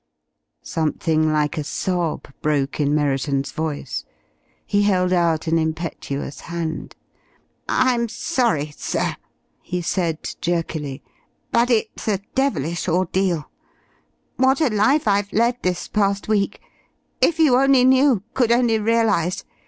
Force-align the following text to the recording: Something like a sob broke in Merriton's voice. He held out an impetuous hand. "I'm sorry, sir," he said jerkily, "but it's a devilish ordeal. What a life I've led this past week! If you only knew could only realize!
Something 0.63 1.31
like 1.31 1.59
a 1.59 1.63
sob 1.63 2.25
broke 2.41 2.79
in 2.79 2.95
Merriton's 2.95 3.51
voice. 3.51 4.03
He 4.65 4.81
held 4.81 5.13
out 5.13 5.45
an 5.45 5.59
impetuous 5.59 6.39
hand. 6.39 6.95
"I'm 7.69 8.09
sorry, 8.09 8.71
sir," 8.75 9.15
he 9.61 9.83
said 9.83 10.17
jerkily, 10.41 11.03
"but 11.51 11.69
it's 11.69 12.07
a 12.07 12.17
devilish 12.33 12.87
ordeal. 12.87 13.51
What 14.37 14.59
a 14.59 14.69
life 14.69 15.07
I've 15.07 15.31
led 15.31 15.57
this 15.61 15.87
past 15.87 16.27
week! 16.27 16.59
If 17.21 17.37
you 17.37 17.55
only 17.55 17.85
knew 17.85 18.23
could 18.33 18.51
only 18.51 18.79
realize! 18.79 19.45